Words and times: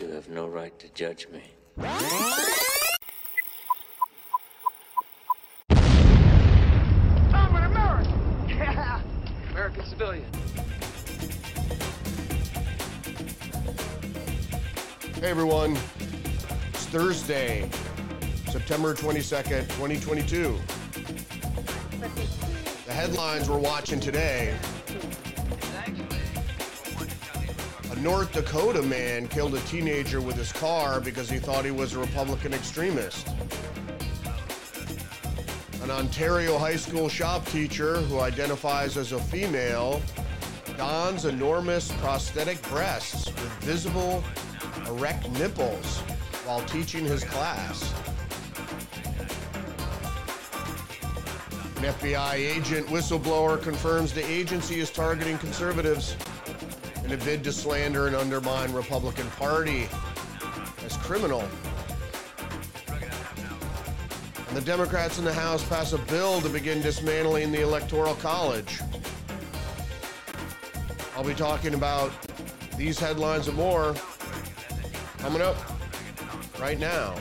You 0.00 0.08
have 0.08 0.28
no 0.28 0.48
right 0.48 0.76
to 0.80 0.88
judge 0.88 1.28
me. 1.28 1.40
I'm 7.32 7.54
an 7.54 7.64
American. 7.64 8.12
Yeah, 8.48 9.00
American 9.52 9.84
civilian. 9.84 10.26
Hey 15.14 15.30
everyone, 15.30 15.78
it's 16.70 16.86
Thursday, 16.86 17.70
September 18.50 18.94
22nd, 18.94 19.68
2022. 19.68 20.58
The 22.86 22.92
headlines 22.92 23.48
we're 23.48 23.58
watching 23.58 24.00
today 24.00 24.56
North 28.04 28.32
Dakota 28.32 28.82
man 28.82 29.26
killed 29.28 29.54
a 29.54 29.60
teenager 29.60 30.20
with 30.20 30.36
his 30.36 30.52
car 30.52 31.00
because 31.00 31.30
he 31.30 31.38
thought 31.38 31.64
he 31.64 31.70
was 31.70 31.94
a 31.94 31.98
Republican 31.98 32.52
extremist. 32.52 33.26
An 35.82 35.90
Ontario 35.90 36.58
high 36.58 36.76
school 36.76 37.08
shop 37.08 37.46
teacher 37.46 38.02
who 38.02 38.20
identifies 38.20 38.98
as 38.98 39.12
a 39.12 39.18
female 39.18 40.02
dons 40.76 41.24
enormous 41.24 41.90
prosthetic 41.92 42.60
breasts 42.68 43.24
with 43.24 43.52
visible 43.62 44.22
erect 44.86 45.30
nipples 45.38 46.00
while 46.44 46.60
teaching 46.66 47.06
his 47.06 47.24
class. 47.24 47.90
An 51.78 51.84
FBI 51.84 52.34
agent 52.34 52.86
whistleblower 52.88 53.62
confirms 53.62 54.12
the 54.12 54.30
agency 54.30 54.80
is 54.80 54.90
targeting 54.90 55.38
conservatives 55.38 56.16
in 57.04 57.12
a 57.12 57.16
bid 57.18 57.44
to 57.44 57.52
slander 57.52 58.06
and 58.06 58.16
undermine 58.16 58.72
Republican 58.72 59.28
Party 59.32 59.88
as 60.84 60.96
criminal. 60.98 61.44
And 64.48 64.56
the 64.56 64.62
Democrats 64.64 65.18
in 65.18 65.24
the 65.24 65.32
House 65.32 65.62
pass 65.68 65.92
a 65.92 65.98
bill 65.98 66.40
to 66.40 66.48
begin 66.48 66.80
dismantling 66.80 67.52
the 67.52 67.60
Electoral 67.60 68.14
College. 68.16 68.80
I'll 71.16 71.24
be 71.24 71.34
talking 71.34 71.74
about 71.74 72.12
these 72.76 72.98
headlines 72.98 73.48
and 73.48 73.56
more 73.56 73.94
coming 75.18 75.42
up 75.42 75.56
right 76.58 76.78
now. 76.78 77.14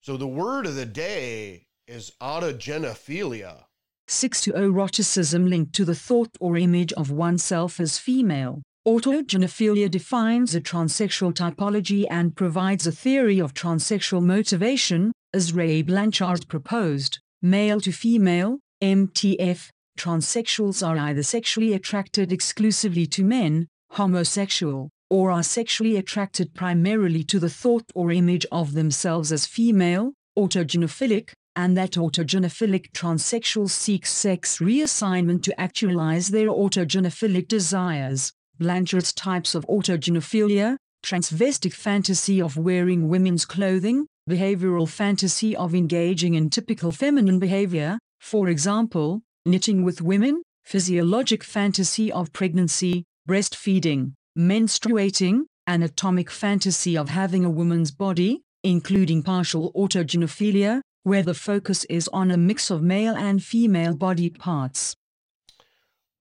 So 0.00 0.16
the 0.16 0.26
word 0.26 0.66
of 0.66 0.74
the 0.74 0.86
day 0.86 1.66
is 1.86 2.12
autogynephilia. 2.20 3.64
6 4.12 4.42
to 4.42 4.52
eroticism 4.52 5.48
linked 5.48 5.72
to 5.74 5.84
the 5.84 5.94
thought 5.94 6.30
or 6.40 6.56
image 6.56 6.92
of 6.92 7.10
oneself 7.10 7.80
as 7.80 7.98
female. 7.98 8.62
Autogynephilia 8.86 9.90
defines 9.90 10.54
a 10.54 10.60
transsexual 10.60 11.32
typology 11.32 12.04
and 12.10 12.36
provides 12.36 12.86
a 12.86 12.92
theory 12.92 13.40
of 13.40 13.54
transsexual 13.54 14.22
motivation, 14.22 15.12
as 15.32 15.52
Ray 15.52 15.82
Blanchard 15.82 16.48
proposed. 16.48 17.18
Male 17.40 17.80
to 17.80 17.92
female, 17.92 18.58
MTF, 18.82 19.68
transsexuals 19.98 20.86
are 20.86 20.98
either 20.98 21.22
sexually 21.22 21.72
attracted 21.72 22.32
exclusively 22.32 23.06
to 23.06 23.24
men, 23.24 23.68
homosexual, 23.92 24.90
or 25.10 25.30
are 25.30 25.42
sexually 25.42 25.96
attracted 25.96 26.54
primarily 26.54 27.22
to 27.22 27.38
the 27.38 27.50
thought 27.50 27.84
or 27.94 28.10
image 28.10 28.46
of 28.50 28.72
themselves 28.72 29.30
as 29.30 29.46
female, 29.46 30.12
autogynephilic, 30.36 31.32
and 31.54 31.76
that 31.76 31.92
autogynephilic 31.92 32.92
transsexuals 32.92 33.70
seek 33.70 34.06
sex 34.06 34.58
reassignment 34.58 35.42
to 35.42 35.60
actualize 35.60 36.28
their 36.28 36.48
autogynephilic 36.48 37.48
desires. 37.48 38.32
Blanchard's 38.58 39.12
types 39.12 39.54
of 39.54 39.66
autogynephilia, 39.66 40.76
transvestic 41.02 41.74
fantasy 41.74 42.40
of 42.40 42.56
wearing 42.56 43.08
women's 43.08 43.44
clothing, 43.44 44.06
behavioral 44.28 44.88
fantasy 44.88 45.56
of 45.56 45.74
engaging 45.74 46.34
in 46.34 46.48
typical 46.48 46.92
feminine 46.92 47.38
behavior, 47.38 47.98
for 48.20 48.48
example, 48.48 49.22
knitting 49.44 49.82
with 49.82 50.00
women, 50.00 50.42
physiologic 50.64 51.42
fantasy 51.42 52.12
of 52.12 52.32
pregnancy, 52.32 53.04
breastfeeding, 53.28 54.12
menstruating, 54.38 55.42
anatomic 55.66 56.30
fantasy 56.30 56.96
of 56.96 57.08
having 57.08 57.44
a 57.44 57.50
woman's 57.50 57.90
body, 57.90 58.42
including 58.62 59.22
partial 59.22 59.72
autogynephilia, 59.74 60.80
where 61.02 61.22
the 61.22 61.34
focus 61.34 61.84
is 61.84 62.08
on 62.08 62.30
a 62.30 62.36
mix 62.36 62.70
of 62.70 62.82
male 62.82 63.14
and 63.14 63.42
female 63.42 63.94
body 63.94 64.30
parts. 64.30 64.96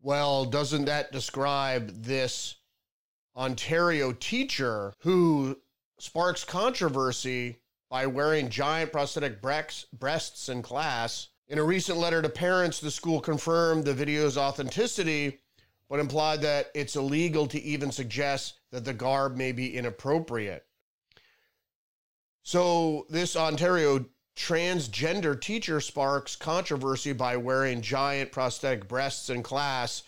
Well, 0.01 0.45
doesn't 0.45 0.85
that 0.85 1.11
describe 1.11 2.03
this 2.03 2.55
Ontario 3.35 4.11
teacher 4.13 4.93
who 4.99 5.57
sparks 5.99 6.43
controversy 6.43 7.59
by 7.89 8.07
wearing 8.07 8.49
giant 8.49 8.91
prosthetic 8.91 9.41
breasts 9.41 10.49
in 10.49 10.61
class? 10.63 11.27
In 11.47 11.59
a 11.59 11.63
recent 11.63 11.99
letter 11.99 12.21
to 12.21 12.29
parents, 12.29 12.79
the 12.79 12.89
school 12.89 13.19
confirmed 13.19 13.85
the 13.85 13.93
video's 13.93 14.37
authenticity, 14.37 15.41
but 15.89 15.99
implied 15.99 16.41
that 16.41 16.71
it's 16.73 16.95
illegal 16.95 17.45
to 17.47 17.61
even 17.61 17.91
suggest 17.91 18.59
that 18.71 18.85
the 18.85 18.93
garb 18.93 19.35
may 19.35 19.51
be 19.51 19.77
inappropriate. 19.77 20.65
So, 22.43 23.05
this 23.09 23.35
Ontario 23.35 24.05
transgender 24.35 25.39
teacher 25.39 25.81
sparks 25.81 26.35
controversy 26.35 27.13
by 27.13 27.37
wearing 27.37 27.81
giant 27.81 28.31
prosthetic 28.31 28.87
breasts 28.87 29.29
in 29.29 29.43
class. 29.43 30.03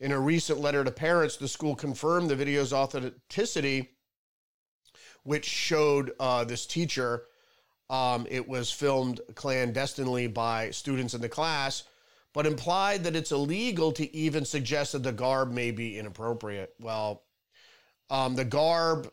In 0.00 0.12
a 0.12 0.20
recent 0.20 0.60
letter 0.60 0.84
to 0.84 0.90
parents, 0.90 1.36
the 1.36 1.48
school 1.48 1.74
confirmed 1.74 2.30
the 2.30 2.36
video's 2.36 2.72
authenticity, 2.72 3.90
which 5.24 5.44
showed 5.44 6.12
uh, 6.20 6.44
this 6.44 6.66
teacher. 6.66 7.24
Um, 7.90 8.26
it 8.30 8.46
was 8.46 8.70
filmed 8.70 9.20
clandestinely 9.34 10.26
by 10.26 10.70
students 10.70 11.14
in 11.14 11.20
the 11.20 11.28
class, 11.28 11.84
but 12.34 12.46
implied 12.46 13.04
that 13.04 13.16
it's 13.16 13.32
illegal 13.32 13.92
to 13.92 14.14
even 14.14 14.44
suggest 14.44 14.92
that 14.92 15.02
the 15.02 15.12
garb 15.12 15.50
may 15.50 15.70
be 15.70 15.98
inappropriate. 15.98 16.74
Well, 16.80 17.22
um, 18.10 18.36
the 18.36 18.44
garb 18.44 19.10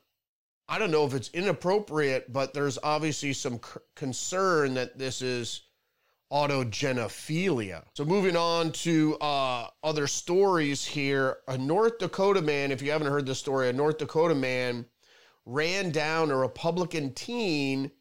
I 0.68 0.80
don't 0.80 0.92
know 0.92 1.06
if 1.06 1.14
it's 1.14 1.30
inappropriate, 1.30 2.34
but 2.34 2.54
there's 2.54 2.80
obviously 2.82 3.34
some 3.34 3.60
c- 3.64 3.80
concern 3.96 4.74
that 4.74 4.98
this 4.98 5.22
is 5.22 5.62
autogynephilia. 6.32 7.84
So 7.94 8.04
moving 8.04 8.36
on 8.36 8.72
to 8.72 9.16
uh, 9.18 9.68
other 9.84 10.08
stories 10.08 10.84
here, 10.84 11.38
a 11.48 11.58
North 11.58 12.00
Dakota 12.00 12.42
man, 12.42 12.72
if 12.72 12.82
you 12.82 12.92
haven't 12.92 13.12
heard 13.12 13.28
this 13.28 13.40
story, 13.40 13.70
a 13.70 13.74
North 13.74 14.00
Dakota 14.00 14.34
man 14.34 14.86
ran 15.46 15.92
down 15.92 16.32
a 16.32 16.36
Republican 16.36 17.14
teen. 17.14 17.92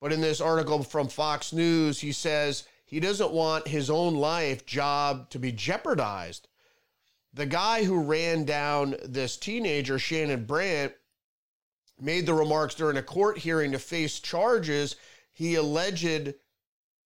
But 0.00 0.12
in 0.12 0.22
this 0.22 0.40
article 0.40 0.82
from 0.82 1.08
Fox 1.08 1.52
News, 1.52 2.00
he 2.00 2.12
says 2.12 2.64
he 2.86 2.98
doesn't 2.98 3.30
want 3.30 3.68
his 3.68 3.90
own 3.90 4.14
life 4.14 4.64
job 4.64 5.28
to 5.30 5.38
be 5.38 5.52
jeopardized. 5.52 6.48
The 7.34 7.46
guy 7.46 7.84
who 7.84 8.02
ran 8.02 8.44
down 8.44 8.96
this 9.04 9.36
teenager, 9.36 9.98
Shannon 9.98 10.44
Brandt, 10.44 10.94
made 12.02 12.26
the 12.26 12.34
remarks 12.34 12.74
during 12.74 12.96
a 12.96 13.02
court 13.02 13.38
hearing 13.38 13.72
to 13.72 13.78
face 13.78 14.20
charges 14.20 14.96
he 15.32 15.54
alleged 15.54 16.34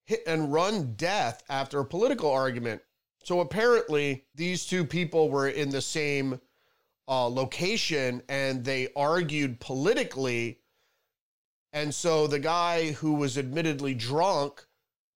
hit 0.05 0.23
and 0.25 0.51
run 0.51 0.93
death 0.95 1.43
after 1.49 1.79
a 1.79 1.85
political 1.85 2.31
argument. 2.31 2.81
So 3.23 3.41
apparently, 3.41 4.25
these 4.35 4.65
two 4.65 4.85
people 4.85 5.29
were 5.29 5.49
in 5.49 5.69
the 5.69 5.81
same 5.81 6.39
uh, 7.07 7.27
location 7.27 8.21
and 8.29 8.63
they 8.63 8.89
argued 8.95 9.59
politically. 9.59 10.59
And 11.73 11.93
so 11.93 12.27
the 12.27 12.39
guy 12.39 12.91
who 12.91 13.13
was 13.13 13.37
admittedly 13.37 13.93
drunk 13.93 14.65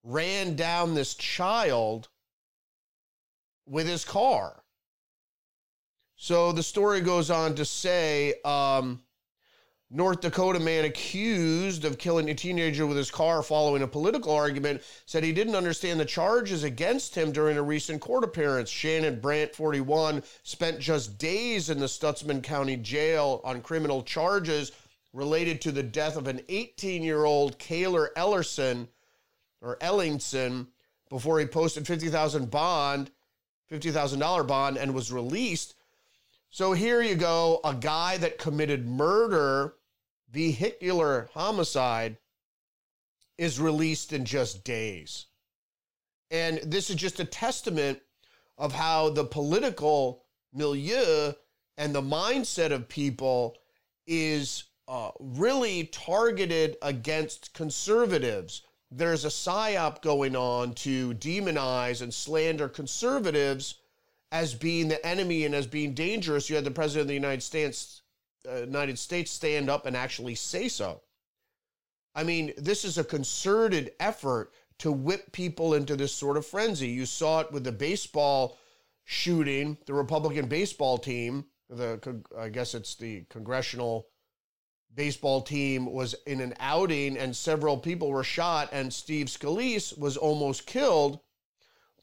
ran 0.03 0.55
down 0.55 0.93
this 0.93 1.15
child 1.15 2.09
with 3.65 3.87
his 3.87 4.03
car. 4.03 4.63
So 6.15 6.51
the 6.51 6.63
story 6.63 7.01
goes 7.01 7.31
on 7.31 7.55
to 7.55 7.65
say, 7.65 8.35
um, 8.43 9.01
North 9.93 10.21
Dakota 10.21 10.57
man 10.57 10.85
accused 10.85 11.83
of 11.83 11.97
killing 11.97 12.29
a 12.29 12.33
teenager 12.33 12.87
with 12.87 12.95
his 12.95 13.11
car 13.11 13.43
following 13.43 13.81
a 13.81 13.87
political 13.87 14.31
argument 14.31 14.81
said 15.05 15.21
he 15.21 15.33
didn't 15.33 15.55
understand 15.55 15.99
the 15.99 16.05
charges 16.05 16.63
against 16.63 17.13
him 17.13 17.33
during 17.33 17.57
a 17.57 17.61
recent 17.61 17.99
court 17.99 18.23
appearance. 18.23 18.69
Shannon 18.69 19.19
Brandt, 19.19 19.53
41, 19.53 20.23
spent 20.43 20.79
just 20.79 21.17
days 21.17 21.69
in 21.69 21.77
the 21.77 21.87
Stutsman 21.87 22.41
County 22.41 22.77
Jail 22.77 23.41
on 23.43 23.61
criminal 23.61 24.01
charges 24.01 24.71
related 25.11 25.59
to 25.59 25.73
the 25.73 25.83
death 25.83 26.15
of 26.15 26.29
an 26.29 26.39
18 26.47 27.03
year 27.03 27.25
old 27.25 27.59
Cayler 27.59 28.11
Ellerson 28.15 28.87
or 29.59 29.75
Ellingson 29.81 30.67
before 31.09 31.37
he 31.37 31.45
posted 31.45 31.85
50,000 31.85 32.49
bond, 32.49 33.11
$50,000 33.69 34.47
bond 34.47 34.77
and 34.77 34.93
was 34.93 35.11
released. 35.11 35.75
So 36.49 36.71
here 36.71 37.01
you 37.01 37.15
go, 37.15 37.59
a 37.65 37.73
guy 37.73 38.15
that 38.19 38.37
committed 38.37 38.87
murder 38.87 39.73
vehicular 40.31 41.29
homicide 41.33 42.17
is 43.37 43.59
released 43.59 44.13
in 44.13 44.25
just 44.25 44.63
days. 44.63 45.25
And 46.29 46.59
this 46.59 46.89
is 46.89 46.95
just 46.95 47.19
a 47.19 47.25
testament 47.25 47.99
of 48.57 48.71
how 48.73 49.09
the 49.09 49.25
political 49.25 50.23
milieu 50.53 51.33
and 51.77 51.93
the 51.93 52.01
mindset 52.01 52.71
of 52.71 52.87
people 52.87 53.57
is 54.07 54.65
uh, 54.87 55.11
really 55.19 55.85
targeted 55.85 56.77
against 56.81 57.53
conservatives. 57.53 58.61
There's 58.91 59.25
a 59.25 59.29
psyop 59.29 60.01
going 60.01 60.35
on 60.35 60.73
to 60.75 61.13
demonize 61.15 62.01
and 62.01 62.13
slander 62.13 62.67
conservatives 62.67 63.75
as 64.31 64.53
being 64.53 64.87
the 64.87 65.05
enemy 65.05 65.45
and 65.45 65.55
as 65.55 65.67
being 65.67 65.93
dangerous. 65.93 66.49
You 66.49 66.55
had 66.55 66.65
the 66.65 66.71
president 66.71 67.03
of 67.03 67.07
the 67.07 67.13
United 67.13 67.43
States, 67.43 68.00
Uh, 68.49 68.61
United 68.61 68.97
States, 68.97 69.31
stand 69.31 69.69
up 69.69 69.85
and 69.85 69.95
actually 69.95 70.35
say 70.35 70.67
so. 70.67 71.01
I 72.15 72.23
mean, 72.23 72.53
this 72.57 72.83
is 72.83 72.97
a 72.97 73.03
concerted 73.03 73.93
effort 73.99 74.51
to 74.79 74.91
whip 74.91 75.31
people 75.31 75.75
into 75.75 75.95
this 75.95 76.13
sort 76.13 76.37
of 76.37 76.45
frenzy. 76.45 76.87
You 76.87 77.05
saw 77.05 77.41
it 77.41 77.51
with 77.51 77.63
the 77.63 77.71
baseball 77.71 78.57
shooting, 79.03 79.77
the 79.85 79.93
Republican 79.93 80.47
baseball 80.47 80.97
team, 80.97 81.45
the 81.69 82.21
I 82.37 82.49
guess 82.49 82.73
it's 82.73 82.95
the 82.95 83.23
congressional 83.29 84.07
baseball 84.93 85.41
team 85.41 85.85
was 85.85 86.15
in 86.25 86.41
an 86.41 86.53
outing 86.59 87.17
and 87.17 87.35
several 87.35 87.77
people 87.77 88.09
were 88.09 88.23
shot 88.23 88.69
and 88.73 88.93
Steve 88.93 89.27
Scalise 89.27 89.97
was 89.97 90.17
almost 90.17 90.65
killed 90.65 91.19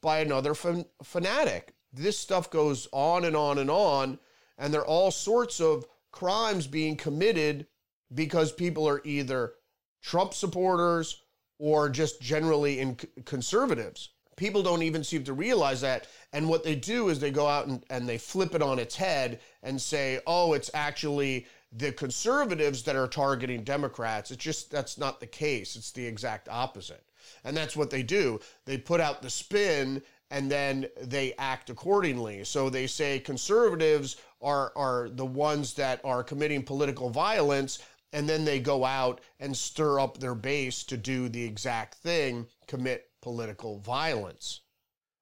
by 0.01 0.19
another 0.19 0.55
fan- 0.55 0.85
fanatic. 1.03 1.75
This 1.93 2.17
stuff 2.17 2.49
goes 2.49 2.87
on 2.91 3.25
and 3.25 3.35
on 3.35 3.59
and 3.59 3.69
on 3.69 4.19
and 4.57 4.73
there 4.73 4.81
are 4.81 4.87
all 4.87 5.11
sorts 5.11 5.61
of 5.61 5.85
crimes 6.11 6.67
being 6.67 6.95
committed 6.95 7.67
because 8.13 8.51
people 8.51 8.87
are 8.87 9.01
either 9.03 9.53
Trump 10.01 10.33
supporters 10.33 11.23
or 11.59 11.89
just 11.89 12.21
generally 12.21 12.79
in 12.79 12.97
conservatives. 13.25 14.09
People 14.37 14.63
don't 14.63 14.83
even 14.83 15.03
seem 15.03 15.25
to 15.25 15.33
realize 15.33 15.81
that. 15.81 16.07
And 16.31 16.47
what 16.47 16.63
they 16.63 16.75
do 16.75 17.09
is 17.09 17.19
they 17.19 17.31
go 17.31 17.47
out 17.47 17.67
and, 17.67 17.83
and 17.89 18.07
they 18.07 18.17
flip 18.17 18.55
it 18.55 18.61
on 18.61 18.79
its 18.79 18.95
head 18.95 19.41
and 19.63 19.79
say, 19.81 20.21
oh, 20.25 20.53
it's 20.53 20.71
actually 20.73 21.45
the 21.73 21.91
conservatives 21.91 22.81
that 22.83 22.95
are 22.95 23.07
targeting 23.07 23.63
Democrats. 23.63 24.31
It's 24.31 24.43
just 24.43 24.71
that's 24.71 24.97
not 24.97 25.19
the 25.19 25.27
case. 25.27 25.75
It's 25.75 25.91
the 25.91 26.05
exact 26.05 26.47
opposite. 26.49 27.03
And 27.43 27.55
that's 27.55 27.75
what 27.75 27.89
they 27.89 28.01
do. 28.01 28.39
They 28.65 28.77
put 28.77 29.01
out 29.01 29.21
the 29.21 29.29
spin 29.29 30.01
and 30.31 30.49
then 30.49 30.87
they 31.01 31.33
act 31.37 31.69
accordingly. 31.69 32.43
So 32.43 32.69
they 32.69 32.87
say 32.87 33.19
conservatives 33.19 34.17
are 34.41 34.71
are 34.75 35.09
the 35.09 35.25
ones 35.25 35.73
that 35.75 35.99
are 36.03 36.23
committing 36.23 36.63
political 36.63 37.09
violence 37.09 37.79
and 38.13 38.27
then 38.27 38.45
they 38.45 38.59
go 38.59 38.85
out 38.85 39.21
and 39.39 39.55
stir 39.55 39.99
up 39.99 40.17
their 40.17 40.35
base 40.35 40.83
to 40.83 40.97
do 40.97 41.29
the 41.29 41.43
exact 41.43 41.95
thing, 41.95 42.47
commit 42.67 43.09
political 43.21 43.79
violence. 43.79 44.61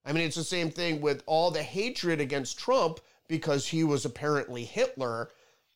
I 0.06 0.14
mean, 0.14 0.24
it's 0.24 0.38
the 0.38 0.44
same 0.44 0.72
thing 0.72 1.02
with 1.02 1.24
all 1.26 1.52
the 1.52 1.64
hatred 1.64 2.22
against 2.22 2.58
Trump 2.58 3.02
because 3.28 3.68
he 3.68 3.84
was 3.84 4.06
apparently 4.06 4.64
Hitler. 4.64 5.32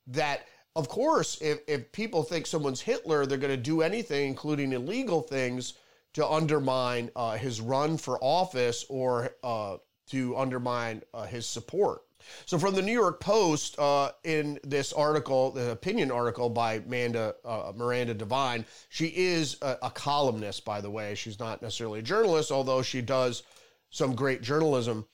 That, 0.08 0.48
of 0.76 0.88
course, 0.88 1.38
if, 1.42 1.60
if 1.68 1.92
people 1.92 2.24
think 2.24 2.48
someone's 2.48 2.80
Hitler, 2.80 3.26
they're 3.26 3.38
going 3.38 3.52
to 3.52 3.58
do 3.58 3.82
anything, 3.82 4.30
including 4.30 4.72
illegal 4.72 5.22
things, 5.22 5.74
to 6.14 6.26
undermine 6.26 7.10
uh, 7.16 7.36
his 7.38 7.60
run 7.60 7.98
for 7.98 8.18
office 8.22 8.86
or 8.90 9.36
uh, 9.44 9.78
to 10.08 10.38
undermine 10.38 11.02
uh, 11.14 11.26
his 11.26 11.46
support. 11.46 12.04
So, 12.46 12.58
from 12.58 12.76
the 12.76 12.82
New 12.82 12.94
York 12.94 13.20
Post, 13.20 13.78
uh, 13.80 14.12
in 14.24 14.60
this 14.64 14.94
article, 14.94 15.52
the 15.52 15.72
opinion 15.72 16.12
article 16.12 16.50
by 16.50 16.76
Amanda, 16.76 17.36
uh, 17.46 17.72
Miranda 17.76 18.14
Devine, 18.14 18.66
she 18.90 19.08
is 19.08 19.58
a, 19.62 19.78
a, 19.84 19.90
columnist, 19.90 20.66
by 20.66 20.82
the 20.82 20.90
way. 20.90 21.16
She's 21.16 21.40
not 21.40 21.62
necessarily 21.62 22.00
a 22.00 22.04
journalist, 22.04 22.52
although 22.52 22.82
she 22.82 23.02
does 23.02 23.44
some 23.90 24.16
great 24.16 24.42
journalism. 24.42 25.06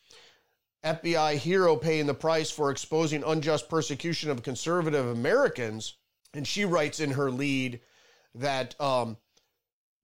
FBI 0.84 1.36
hero 1.36 1.76
paying 1.76 2.06
the 2.06 2.14
price 2.14 2.50
for 2.50 2.72
exposing 2.72 3.24
unjust 3.24 3.68
persecution 3.68 4.30
of 4.30 4.44
conservative 4.44 5.08
Americans. 5.08 5.96
And 6.34 6.48
she 6.48 6.66
writes 6.66 7.00
in 7.00 7.12
her 7.12 7.32
lead 7.32 7.82
that 8.36 8.80
um, 8.80 9.18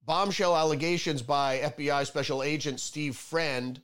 bombshell 0.06 0.56
allegations 0.56 1.22
by 1.22 1.60
FBI 1.60 2.06
Special 2.06 2.44
Agent 2.44 2.80
Steve 2.80 3.16
Friend 3.16 3.80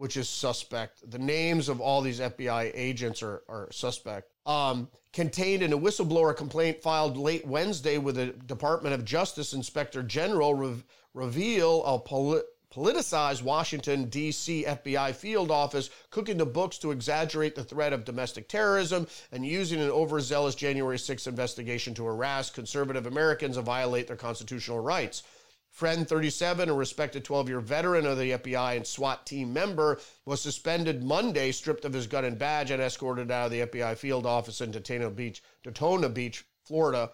which 0.00 0.16
is 0.16 0.30
suspect. 0.30 1.10
The 1.10 1.18
names 1.18 1.68
of 1.68 1.78
all 1.78 2.00
these 2.00 2.20
FBI 2.20 2.70
agents 2.72 3.22
are, 3.22 3.42
are 3.50 3.68
suspect. 3.70 4.32
Um, 4.46 4.88
contained 5.12 5.62
in 5.62 5.74
a 5.74 5.78
whistleblower 5.78 6.34
complaint 6.34 6.80
filed 6.80 7.18
late 7.18 7.46
Wednesday 7.46 7.98
with 7.98 8.14
the 8.14 8.28
Department 8.28 8.94
of 8.94 9.04
Justice 9.04 9.52
Inspector 9.52 10.02
General 10.04 10.54
re- 10.54 10.82
reveal 11.12 11.84
a 11.84 11.98
poli- 11.98 12.40
politicized 12.74 13.42
Washington, 13.42 14.06
D.C. 14.06 14.64
FBI 14.66 15.14
field 15.14 15.50
office 15.50 15.90
cooking 16.08 16.38
the 16.38 16.46
books 16.46 16.78
to 16.78 16.92
exaggerate 16.92 17.54
the 17.54 17.62
threat 17.62 17.92
of 17.92 18.06
domestic 18.06 18.48
terrorism 18.48 19.06
and 19.32 19.44
using 19.44 19.82
an 19.82 19.90
overzealous 19.90 20.54
January 20.54 20.98
6 20.98 21.26
investigation 21.26 21.92
to 21.92 22.06
harass 22.06 22.48
conservative 22.48 23.04
Americans 23.04 23.58
and 23.58 23.66
violate 23.66 24.06
their 24.06 24.16
constitutional 24.16 24.80
rights. 24.80 25.24
Friend 25.70 26.06
37, 26.06 26.68
a 26.68 26.74
respected 26.74 27.24
12 27.24 27.48
year 27.48 27.60
veteran 27.60 28.04
of 28.04 28.18
the 28.18 28.32
FBI 28.32 28.76
and 28.76 28.86
SWAT 28.86 29.24
team 29.24 29.52
member, 29.52 30.00
was 30.26 30.42
suspended 30.42 31.04
Monday, 31.04 31.52
stripped 31.52 31.84
of 31.84 31.92
his 31.92 32.06
gun 32.06 32.24
and 32.24 32.38
badge, 32.38 32.70
and 32.70 32.82
escorted 32.82 33.30
out 33.30 33.46
of 33.46 33.52
the 33.52 33.60
FBI 33.60 33.96
field 33.96 34.26
office 34.26 34.60
in 34.60 34.72
Daytona 34.72 35.10
Beach, 35.10 35.42
Daytona 35.62 36.08
Beach, 36.08 36.44
Florida, 36.64 37.12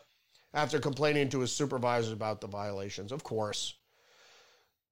after 0.54 0.80
complaining 0.80 1.28
to 1.28 1.40
his 1.40 1.52
supervisors 1.52 2.12
about 2.12 2.40
the 2.40 2.46
violations. 2.46 3.12
Of 3.12 3.22
course. 3.22 3.74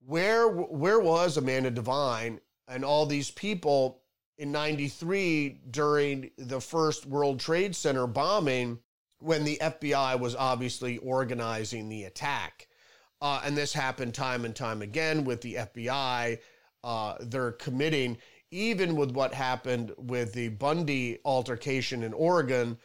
Where, 0.07 0.47
where 0.47 1.01
was 1.01 1.39
Amanda 1.39 1.71
Devine 1.71 2.41
and 2.69 2.85
all 2.85 3.07
these 3.07 3.31
people 3.31 4.03
in 4.37 4.53
93 4.53 5.61
during 5.71 6.31
the 6.37 6.61
first 6.61 7.07
World 7.07 7.41
Trade 7.41 7.75
Center 7.75 8.07
bombing 8.07 8.81
when 9.21 9.45
the 9.45 9.59
FBI 9.61 10.21
was 10.21 10.37
obviously 10.37 10.99
organizing 10.99 11.89
the 11.89 12.05
attack? 12.05 12.69
Uh, 13.21 13.41
and 13.45 13.57
this 13.57 13.73
happened 13.73 14.15
time 14.15 14.45
and 14.45 14.55
time 14.55 14.83
again 14.83 15.25
with 15.25 15.41
the 15.41 15.55
FBI. 15.55 16.39
Uh, 16.83 17.15
they're 17.21 17.53
committing, 17.53 18.19
even 18.51 18.97
with 18.97 19.13
what 19.13 19.33
happened 19.33 19.93
with 19.97 20.33
the 20.33 20.49
Bundy 20.49 21.19
altercation 21.25 22.03
in 22.03 22.13
Oregon, 22.13 22.77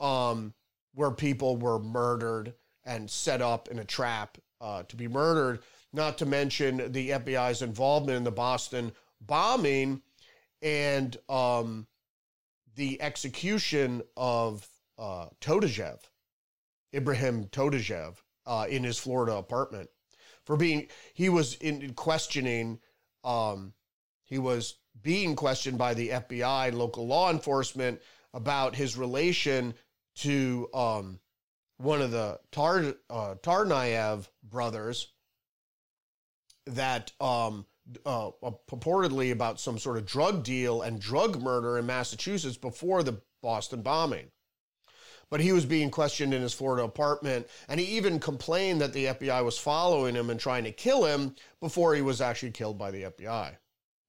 um, 0.00 0.52
where 0.94 1.10
people 1.10 1.56
were 1.56 1.78
murdered 1.78 2.54
and 2.84 3.10
set 3.10 3.40
up 3.40 3.68
in 3.68 3.78
a 3.78 3.84
trap 3.84 4.38
uh, 4.60 4.82
to 4.84 4.96
be 4.96 5.08
murdered, 5.08 5.60
not 5.92 6.18
to 6.18 6.26
mention 6.26 6.92
the 6.92 7.10
FBI's 7.10 7.62
involvement 7.62 8.16
in 8.16 8.24
the 8.24 8.30
Boston 8.30 8.92
bombing 9.20 10.02
and 10.62 11.16
um, 11.28 11.86
the 12.76 13.00
execution 13.00 14.02
of 14.16 14.66
uh, 14.98 15.26
Todashev, 15.40 16.00
Ibrahim 16.94 17.44
Todashev, 17.46 18.16
uh, 18.48 18.66
in 18.68 18.82
his 18.82 18.98
Florida 18.98 19.36
apartment 19.36 19.88
for 20.44 20.56
being 20.56 20.88
he 21.12 21.28
was 21.28 21.54
in 21.56 21.92
questioning 21.92 22.80
um, 23.22 23.74
he 24.24 24.38
was 24.38 24.76
being 25.00 25.36
questioned 25.36 25.78
by 25.78 25.94
the 25.94 26.08
FBI 26.08 26.68
and 26.68 26.78
local 26.78 27.06
law 27.06 27.30
enforcement 27.30 28.00
about 28.34 28.74
his 28.74 28.96
relation 28.96 29.74
to 30.16 30.68
um, 30.74 31.20
one 31.76 32.02
of 32.02 32.10
the 32.10 32.40
Tar 32.50 32.94
uh, 33.10 33.34
Tsarnaev 33.42 34.28
brothers 34.42 35.12
that 36.66 37.12
um, 37.20 37.66
uh, 38.04 38.30
purportedly 38.70 39.32
about 39.32 39.60
some 39.60 39.78
sort 39.78 39.96
of 39.96 40.06
drug 40.06 40.42
deal 40.42 40.82
and 40.82 41.00
drug 41.00 41.40
murder 41.40 41.78
in 41.78 41.86
Massachusetts 41.86 42.56
before 42.56 43.02
the 43.02 43.20
Boston 43.42 43.82
bombing 43.82 44.30
but 45.30 45.40
he 45.40 45.52
was 45.52 45.66
being 45.66 45.90
questioned 45.90 46.32
in 46.32 46.42
his 46.42 46.54
Florida 46.54 46.84
apartment. 46.84 47.46
And 47.68 47.78
he 47.78 47.86
even 47.96 48.18
complained 48.18 48.80
that 48.80 48.92
the 48.92 49.06
FBI 49.06 49.44
was 49.44 49.58
following 49.58 50.14
him 50.14 50.30
and 50.30 50.40
trying 50.40 50.64
to 50.64 50.72
kill 50.72 51.04
him 51.04 51.34
before 51.60 51.94
he 51.94 52.02
was 52.02 52.20
actually 52.20 52.52
killed 52.52 52.78
by 52.78 52.90
the 52.90 53.04
FBI. 53.04 53.56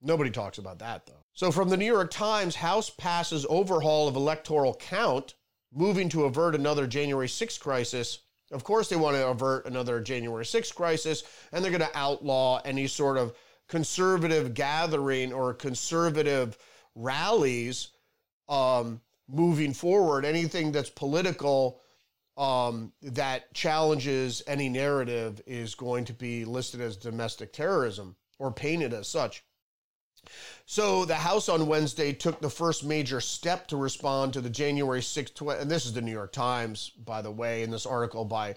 Nobody 0.01 0.29
talks 0.29 0.57
about 0.57 0.79
that, 0.79 1.05
though. 1.05 1.23
So, 1.33 1.51
from 1.51 1.69
the 1.69 1.77
New 1.77 1.85
York 1.85 2.11
Times, 2.11 2.55
House 2.55 2.89
passes 2.89 3.45
overhaul 3.49 4.07
of 4.07 4.15
electoral 4.15 4.73
count, 4.73 5.35
moving 5.73 6.09
to 6.09 6.23
avert 6.23 6.55
another 6.55 6.87
January 6.87 7.27
6th 7.27 7.59
crisis. 7.59 8.19
Of 8.51 8.63
course, 8.63 8.89
they 8.89 8.95
want 8.95 9.15
to 9.15 9.27
avert 9.27 9.65
another 9.65 9.99
January 9.99 10.45
6th 10.45 10.73
crisis, 10.73 11.23
and 11.51 11.63
they're 11.63 11.71
going 11.71 11.81
to 11.81 11.97
outlaw 11.97 12.61
any 12.63 12.87
sort 12.87 13.17
of 13.17 13.33
conservative 13.67 14.53
gathering 14.53 15.31
or 15.31 15.53
conservative 15.53 16.57
rallies 16.95 17.89
um, 18.47 19.01
moving 19.29 19.73
forward, 19.73 20.25
anything 20.25 20.71
that's 20.71 20.89
political 20.89 21.79
um, 22.37 22.93
that 23.01 23.53
challenges 23.53 24.41
any 24.47 24.69
narrative 24.69 25.41
is 25.45 25.75
going 25.75 26.05
to 26.05 26.13
be 26.13 26.45
listed 26.45 26.79
as 26.81 26.95
domestic 26.95 27.51
terrorism 27.53 28.15
or 28.39 28.51
painted 28.51 28.93
as 28.93 29.07
such. 29.07 29.43
So 30.65 31.05
the 31.05 31.15
House 31.15 31.49
on 31.49 31.67
Wednesday 31.67 32.13
took 32.13 32.39
the 32.39 32.49
first 32.49 32.83
major 32.83 33.19
step 33.19 33.67
to 33.67 33.77
respond 33.77 34.33
to 34.33 34.41
the 34.41 34.49
January 34.49 35.01
6th, 35.01 35.61
and 35.61 35.69
this 35.69 35.85
is 35.85 35.93
the 35.93 36.01
New 36.01 36.11
York 36.11 36.31
Times, 36.31 36.91
by 36.91 37.21
the 37.21 37.31
way, 37.31 37.63
in 37.63 37.71
this 37.71 37.85
article 37.85 38.25
by 38.25 38.55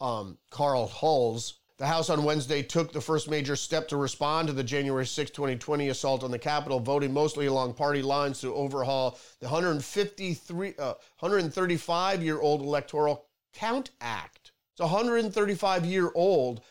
um, 0.00 0.38
Carl 0.50 0.88
Hulse. 0.88 1.54
The 1.78 1.86
House 1.86 2.10
on 2.10 2.24
Wednesday 2.24 2.64
took 2.64 2.92
the 2.92 3.00
first 3.00 3.30
major 3.30 3.54
step 3.54 3.86
to 3.88 3.96
respond 3.96 4.48
to 4.48 4.52
the 4.52 4.64
January 4.64 5.06
6, 5.06 5.30
2020 5.30 5.88
assault 5.90 6.24
on 6.24 6.32
the 6.32 6.38
Capitol, 6.38 6.80
voting 6.80 7.12
mostly 7.12 7.46
along 7.46 7.74
party 7.74 8.02
lines 8.02 8.40
to 8.40 8.52
overhaul 8.52 9.16
the 9.38 9.46
153, 9.46 10.74
uh, 10.76 10.94
135 11.20 12.22
year 12.22 12.40
old 12.40 12.62
Electoral 12.62 13.26
Count 13.54 13.90
Act. 14.00 14.50
It's 14.74 14.80
135 14.80 15.84
year 15.84 16.10
old, 16.16 16.62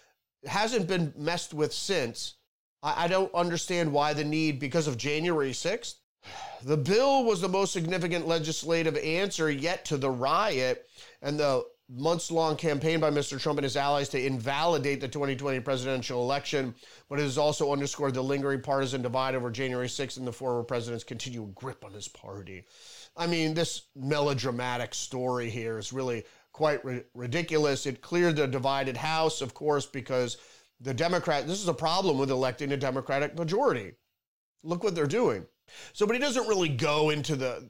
it 0.43 0.49
hasn't 0.49 0.87
been 0.87 1.13
messed 1.15 1.53
with 1.53 1.71
since. 1.71 2.33
I, 2.83 3.05
I 3.05 3.07
don't 3.07 3.33
understand 3.33 3.93
why 3.93 4.11
the 4.11 4.25
need 4.25 4.59
because 4.59 4.87
of 4.87 4.97
January 4.97 5.51
6th. 5.51 5.95
The 6.63 6.75
bill 6.75 7.23
was 7.23 7.39
the 7.39 7.47
most 7.47 7.71
significant 7.71 8.27
legislative 8.27 8.97
answer 8.97 9.49
yet 9.49 9.85
to 9.85 9.95
the 9.95 10.09
riot 10.09 10.85
and 11.21 11.39
the 11.39 11.63
months 11.89 12.31
long 12.31 12.55
campaign 12.55 12.99
by 12.99 13.09
Mr. 13.09 13.39
Trump 13.39 13.59
and 13.59 13.63
his 13.63 13.77
allies 13.77 14.09
to 14.09 14.25
invalidate 14.25 14.99
the 14.99 15.07
2020 15.07 15.59
presidential 15.61 16.21
election, 16.21 16.75
but 17.09 17.19
it 17.19 17.23
has 17.23 17.37
also 17.37 17.71
underscored 17.71 18.13
the 18.13 18.21
lingering 18.21 18.61
partisan 18.61 19.01
divide 19.01 19.35
over 19.35 19.49
January 19.49 19.87
6th 19.87 20.17
and 20.17 20.27
the 20.27 20.33
former 20.33 20.63
president's 20.63 21.03
continued 21.03 21.55
grip 21.55 21.85
on 21.85 21.93
his 21.93 22.07
party. 22.07 22.65
I 23.15 23.27
mean, 23.27 23.53
this 23.53 23.83
melodramatic 23.95 24.93
story 24.93 25.49
here 25.49 25.77
is 25.77 25.93
really 25.93 26.25
quite 26.51 26.83
ri- 26.83 27.03
ridiculous. 27.13 27.85
It 27.85 28.01
cleared 28.01 28.35
the 28.35 28.47
divided 28.47 28.97
House, 28.97 29.41
of 29.41 29.53
course, 29.53 29.85
because 29.85 30.37
the 30.81 30.93
Democrat, 30.93 31.47
this 31.47 31.61
is 31.61 31.67
a 31.67 31.73
problem 31.73 32.17
with 32.17 32.31
electing 32.31 32.71
a 32.73 32.77
Democratic 32.77 33.37
majority. 33.37 33.93
Look 34.63 34.83
what 34.83 34.93
they're 34.93 35.07
doing. 35.07 35.45
So, 35.93 36.05
but 36.05 36.15
he 36.15 36.21
doesn't 36.21 36.47
really 36.47 36.69
go 36.69 37.09
into 37.09 37.35
the 37.35 37.69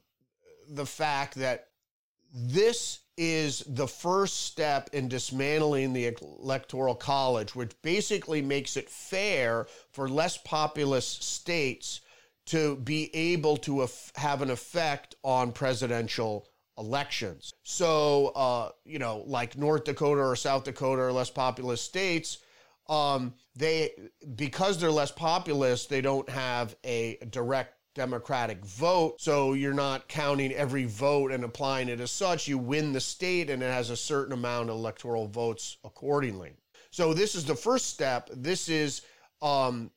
the 0.70 0.86
fact 0.86 1.36
that 1.36 1.68
this 2.34 3.00
is 3.18 3.64
the 3.68 3.88
first 3.88 4.46
step 4.46 4.90
in 4.94 5.08
dismantling 5.08 5.94
the 5.94 6.16
electoral 6.22 6.96
college, 6.96 7.56
which 7.56 7.72
basically 7.82 8.42
makes 8.42 8.78
it 8.78 8.90
fair 8.90 9.68
for 9.92 10.08
less 10.08 10.38
populous 10.38 11.08
states 11.08 12.02
to 12.46 12.78
be 12.78 13.14
able 13.16 13.58
to 13.58 13.82
af- 13.82 14.12
have 14.16 14.42
an 14.42 14.50
effect 14.50 15.16
on 15.24 15.52
presidential 15.52 16.48
elections. 16.78 17.54
So, 17.64 18.28
uh, 18.36 18.70
you 18.86 19.00
know, 19.00 19.24
like 19.26 19.58
North 19.58 19.84
Dakota 19.84 20.22
or 20.22 20.36
South 20.36 20.64
Dakota 20.64 21.02
or 21.02 21.12
less 21.12 21.30
populous 21.30 21.82
states, 21.82 22.38
um, 22.88 23.34
they 23.56 23.92
because 24.36 24.80
they're 24.80 24.92
less 24.92 25.12
populous, 25.12 25.88
they 25.88 26.02
don't 26.02 26.30
have 26.30 26.76
a 26.86 27.18
direct 27.30 27.77
Democratic 27.98 28.64
vote. 28.64 29.20
So 29.20 29.54
you're 29.54 29.74
not 29.74 30.08
counting 30.08 30.52
every 30.52 30.86
vote 30.86 31.32
and 31.32 31.44
applying 31.44 31.90
it 31.90 32.00
as 32.00 32.12
such. 32.12 32.48
You 32.48 32.60
win 32.60 32.94
the 32.94 33.00
state 33.00 33.50
and 33.50 33.64
it 33.64 33.72
has 33.72 33.90
a 33.90 33.98
certain 33.98 34.34
amount 34.34 34.70
of 34.70 34.76
electoral 34.76 35.28
votes 35.28 35.78
accordingly. 35.84 36.54
So 36.92 37.16
this 37.16 37.34
is 37.34 37.44
the 37.44 37.56
first 37.56 37.88
step. 37.88 38.30
This 38.32 38.70
is, 38.70 39.02
um, 39.42 39.90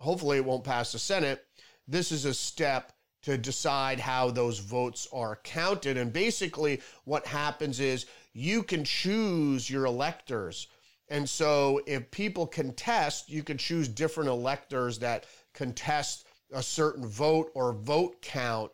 hopefully, 0.00 0.38
it 0.38 0.44
won't 0.44 0.64
pass 0.64 0.92
the 0.92 0.98
Senate. 0.98 1.44
This 1.86 2.12
is 2.12 2.24
a 2.24 2.32
step 2.32 2.92
to 3.24 3.36
decide 3.36 4.00
how 4.00 4.30
those 4.30 4.58
votes 4.58 5.06
are 5.12 5.36
counted. 5.44 5.98
And 5.98 6.14
basically, 6.14 6.80
what 7.04 7.26
happens 7.26 7.78
is 7.78 8.06
you 8.32 8.62
can 8.62 8.84
choose 8.84 9.68
your 9.68 9.84
electors. 9.84 10.68
And 11.08 11.28
so, 11.28 11.82
if 11.86 12.10
people 12.10 12.46
contest, 12.46 13.28
you 13.28 13.42
can 13.42 13.58
choose 13.58 13.86
different 13.86 14.30
electors 14.30 14.98
that 15.00 15.26
contest 15.52 16.26
a 16.54 16.62
certain 16.62 17.06
vote 17.06 17.50
or 17.54 17.72
vote 17.72 18.20
count. 18.22 18.72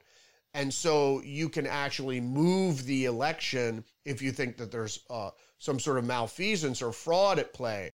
And 0.54 0.72
so 0.72 1.22
you 1.22 1.48
can 1.48 1.66
actually 1.66 2.20
move 2.20 2.84
the 2.84 3.04
election 3.04 3.84
if 4.04 4.20
you 4.20 4.32
think 4.32 4.56
that 4.56 4.70
there's 4.70 5.00
uh, 5.08 5.30
some 5.58 5.78
sort 5.78 5.98
of 5.98 6.04
malfeasance 6.04 6.82
or 6.82 6.92
fraud 6.92 7.38
at 7.38 7.52
play. 7.52 7.90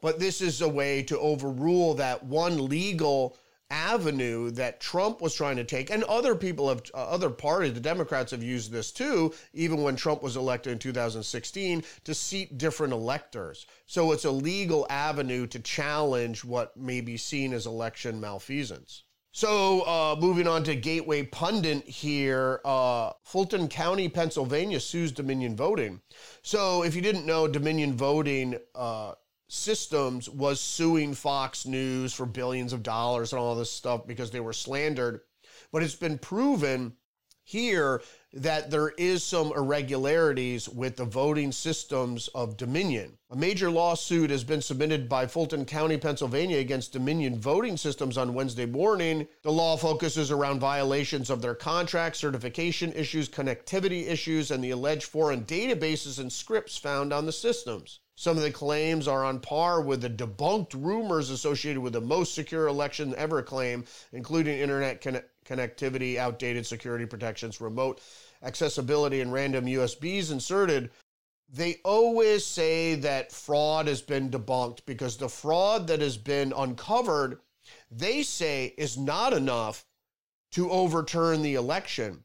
But 0.00 0.18
this 0.18 0.40
is 0.40 0.60
a 0.60 0.68
way 0.68 1.02
to 1.04 1.18
overrule 1.18 1.94
that 1.94 2.22
one 2.24 2.68
legal 2.68 3.36
avenue 3.70 4.50
that 4.52 4.80
Trump 4.80 5.20
was 5.20 5.34
trying 5.34 5.56
to 5.56 5.64
take, 5.64 5.90
and 5.90 6.04
other 6.04 6.34
people 6.34 6.68
have, 6.68 6.82
uh, 6.94 7.08
other 7.08 7.30
parties, 7.30 7.74
the 7.74 7.80
Democrats 7.80 8.30
have 8.30 8.42
used 8.42 8.70
this 8.70 8.92
too, 8.92 9.32
even 9.52 9.82
when 9.82 9.96
Trump 9.96 10.22
was 10.22 10.36
elected 10.36 10.72
in 10.72 10.78
2016, 10.78 11.84
to 12.04 12.14
seat 12.14 12.58
different 12.58 12.92
electors. 12.92 13.66
So 13.86 14.12
it's 14.12 14.24
a 14.24 14.30
legal 14.30 14.86
avenue 14.90 15.46
to 15.48 15.58
challenge 15.60 16.44
what 16.44 16.76
may 16.76 17.00
be 17.00 17.16
seen 17.16 17.52
as 17.52 17.66
election 17.66 18.20
malfeasance. 18.20 19.02
So, 19.32 19.82
uh, 19.82 20.16
moving 20.18 20.48
on 20.48 20.64
to 20.64 20.74
Gateway 20.74 21.22
Pundit 21.22 21.84
here, 21.86 22.60
uh, 22.64 23.12
Fulton 23.22 23.68
County, 23.68 24.08
Pennsylvania 24.08 24.80
sues 24.80 25.12
Dominion 25.12 25.54
Voting. 25.54 26.00
So, 26.42 26.82
if 26.82 26.96
you 26.96 27.02
didn't 27.02 27.26
know, 27.26 27.46
Dominion 27.46 27.94
Voting 27.94 28.58
uh, 28.74 29.12
Systems 29.50 30.28
was 30.28 30.60
suing 30.60 31.14
Fox 31.14 31.64
News 31.64 32.12
for 32.12 32.26
billions 32.26 32.74
of 32.74 32.82
dollars 32.82 33.32
and 33.32 33.40
all 33.40 33.54
this 33.54 33.70
stuff 33.70 34.06
because 34.06 34.30
they 34.30 34.40
were 34.40 34.52
slandered. 34.52 35.22
But 35.72 35.82
it's 35.82 35.94
been 35.94 36.18
proven 36.18 36.96
here 37.44 38.02
that 38.34 38.70
there 38.70 38.90
is 38.98 39.24
some 39.24 39.50
irregularities 39.56 40.68
with 40.68 40.96
the 40.96 41.06
voting 41.06 41.50
systems 41.50 42.28
of 42.34 42.58
Dominion. 42.58 43.16
A 43.30 43.36
major 43.36 43.70
lawsuit 43.70 44.28
has 44.28 44.44
been 44.44 44.60
submitted 44.60 45.08
by 45.08 45.26
Fulton 45.26 45.64
County, 45.64 45.96
Pennsylvania 45.96 46.58
against 46.58 46.92
Dominion 46.92 47.40
voting 47.40 47.78
systems 47.78 48.18
on 48.18 48.34
Wednesday 48.34 48.66
morning. 48.66 49.26
The 49.44 49.50
law 49.50 49.78
focuses 49.78 50.30
around 50.30 50.60
violations 50.60 51.30
of 51.30 51.40
their 51.40 51.54
contract, 51.54 52.16
certification 52.16 52.92
issues, 52.92 53.30
connectivity 53.30 54.08
issues, 54.08 54.50
and 54.50 54.62
the 54.62 54.72
alleged 54.72 55.04
foreign 55.04 55.46
databases 55.46 56.18
and 56.18 56.30
scripts 56.30 56.76
found 56.76 57.14
on 57.14 57.24
the 57.24 57.32
systems. 57.32 58.00
Some 58.20 58.36
of 58.36 58.42
the 58.42 58.50
claims 58.50 59.06
are 59.06 59.24
on 59.24 59.38
par 59.38 59.80
with 59.80 60.00
the 60.00 60.10
debunked 60.10 60.74
rumors 60.74 61.30
associated 61.30 61.80
with 61.80 61.92
the 61.92 62.00
most 62.00 62.34
secure 62.34 62.66
election 62.66 63.14
ever 63.16 63.44
claim, 63.44 63.84
including 64.10 64.58
internet 64.58 65.00
conne- 65.00 65.22
connectivity, 65.44 66.16
outdated 66.16 66.66
security 66.66 67.06
protections, 67.06 67.60
remote 67.60 68.00
accessibility, 68.42 69.20
and 69.20 69.32
random 69.32 69.66
USBs 69.66 70.32
inserted. 70.32 70.90
They 71.48 71.76
always 71.84 72.44
say 72.44 72.96
that 72.96 73.30
fraud 73.30 73.86
has 73.86 74.02
been 74.02 74.30
debunked 74.30 74.80
because 74.84 75.16
the 75.16 75.28
fraud 75.28 75.86
that 75.86 76.00
has 76.00 76.16
been 76.16 76.52
uncovered, 76.56 77.38
they 77.88 78.24
say, 78.24 78.74
is 78.76 78.98
not 78.98 79.32
enough 79.32 79.84
to 80.50 80.68
overturn 80.72 81.42
the 81.42 81.54
election. 81.54 82.24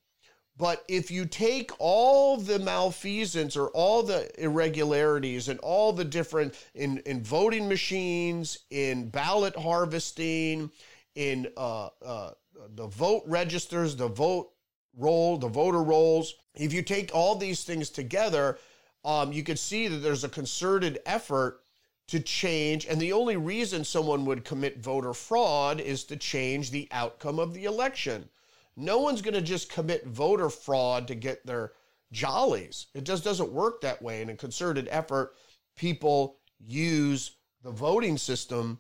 But 0.55 0.83
if 0.87 1.09
you 1.09 1.25
take 1.25 1.71
all 1.79 2.37
the 2.37 2.59
malfeasance 2.59 3.57
or 3.57 3.69
all 3.69 4.03
the 4.03 4.29
irregularities 4.41 5.49
and 5.49 5.59
all 5.61 5.93
the 5.93 6.05
different 6.05 6.55
in, 6.75 6.99
in 6.99 7.23
voting 7.23 7.67
machines, 7.67 8.59
in 8.69 9.09
ballot 9.09 9.55
harvesting, 9.55 10.69
in 11.15 11.47
uh, 11.57 11.89
uh, 12.05 12.31
the 12.75 12.87
vote 12.87 13.23
registers, 13.25 13.95
the 13.95 14.07
vote 14.07 14.51
roll, 14.95 15.37
the 15.37 15.47
voter 15.47 15.81
rolls, 15.81 16.35
if 16.55 16.71
you 16.71 16.83
take 16.83 17.09
all 17.13 17.35
these 17.35 17.63
things 17.63 17.89
together, 17.89 18.59
um, 19.03 19.33
you 19.33 19.43
can 19.43 19.57
see 19.57 19.87
that 19.87 19.97
there's 19.97 20.23
a 20.23 20.29
concerted 20.29 20.99
effort 21.05 21.61
to 22.07 22.19
change. 22.19 22.85
And 22.85 23.01
the 23.01 23.13
only 23.13 23.37
reason 23.37 23.83
someone 23.83 24.25
would 24.25 24.45
commit 24.45 24.79
voter 24.79 25.13
fraud 25.13 25.79
is 25.79 26.03
to 26.05 26.15
change 26.15 26.69
the 26.69 26.87
outcome 26.91 27.39
of 27.39 27.53
the 27.53 27.65
election. 27.65 28.29
No 28.75 28.99
one's 28.99 29.21
going 29.21 29.33
to 29.35 29.41
just 29.41 29.71
commit 29.71 30.05
voter 30.05 30.49
fraud 30.49 31.07
to 31.07 31.15
get 31.15 31.45
their 31.45 31.73
jollies. 32.11 32.87
It 32.93 33.03
just 33.03 33.23
doesn't 33.23 33.51
work 33.51 33.81
that 33.81 34.01
way. 34.01 34.21
In 34.21 34.29
a 34.29 34.35
concerted 34.35 34.87
effort, 34.89 35.35
people 35.75 36.37
use 36.59 37.37
the 37.63 37.71
voting 37.71 38.17
system 38.17 38.79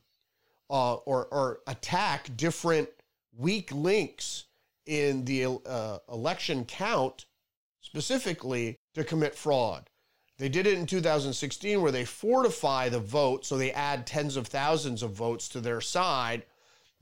uh, 0.69 0.95
or, 0.95 1.25
or 1.25 1.59
attack 1.67 2.35
different 2.35 2.89
weak 3.37 3.71
links 3.71 4.45
in 4.85 5.25
the 5.25 5.59
uh, 5.65 5.97
election 6.11 6.65
count 6.65 7.25
specifically 7.81 8.77
to 8.93 9.03
commit 9.03 9.35
fraud. 9.35 9.89
They 10.37 10.49
did 10.49 10.65
it 10.65 10.77
in 10.77 10.85
2016 10.85 11.81
where 11.81 11.91
they 11.91 12.05
fortify 12.05 12.89
the 12.89 12.99
vote, 12.99 13.45
so 13.45 13.57
they 13.57 13.71
add 13.71 14.07
tens 14.07 14.35
of 14.35 14.47
thousands 14.47 15.03
of 15.03 15.11
votes 15.11 15.47
to 15.49 15.61
their 15.61 15.79
side. 15.79 16.43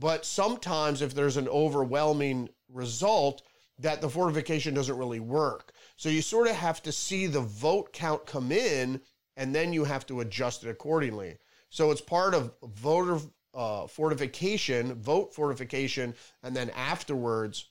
But 0.02 0.26
sometimes, 0.26 1.04
if 1.04 1.14
there's 1.14 1.38
an 1.38 1.48
overwhelming 1.48 2.50
result, 2.68 3.44
that 3.78 4.02
the 4.02 4.10
fortification 4.10 4.74
doesn't 4.74 4.98
really 4.98 5.20
work. 5.20 5.74
So 5.96 6.10
you 6.10 6.24
sort 6.24 6.48
of 6.48 6.56
have 6.56 6.82
to 6.84 6.92
see 6.92 7.28
the 7.28 7.42
vote 7.42 7.94
count 7.94 8.26
come 8.26 8.52
in, 8.52 9.00
and 9.38 9.54
then 9.54 9.74
you 9.74 9.84
have 9.84 10.08
to 10.08 10.22
adjust 10.22 10.64
it 10.64 10.72
accordingly. 10.72 11.38
So 11.70 11.92
it's 11.92 12.02
part 12.02 12.34
of 12.34 12.52
voter 12.64 13.20
uh, 13.54 13.86
fortification, 13.86 14.96
vote 14.96 15.36
fortification, 15.36 16.16
and 16.42 16.56
then 16.56 16.72
afterwards. 16.72 17.70